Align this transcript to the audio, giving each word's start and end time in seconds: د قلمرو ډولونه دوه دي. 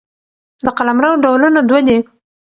د 0.65 0.67
قلمرو 0.77 1.11
ډولونه 1.23 1.59
دوه 1.69 1.79
دي. 1.87 1.97